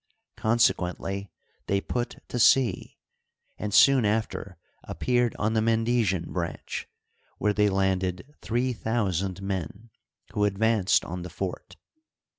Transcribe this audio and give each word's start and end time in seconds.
Consequently 0.35 1.29
they 1.67 1.79
put 1.79 2.27
to 2.27 2.39
sea, 2.39 2.97
and 3.59 3.71
soon 3.71 4.03
after 4.03 4.57
appeared 4.83 5.35
on 5.37 5.53
the 5.53 5.61
Mendesian 5.61 6.33
branch, 6.33 6.87
where 7.37 7.53
they 7.53 7.69
landed 7.69 8.33
three 8.41 8.73
thousand 8.73 9.43
men, 9.43 9.91
who 10.33 10.45
advanced 10.45 11.05
on 11.05 11.21
the 11.21 11.29
fort. 11.29 11.75